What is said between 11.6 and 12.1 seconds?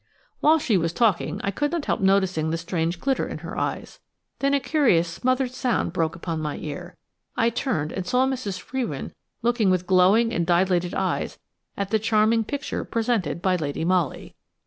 at the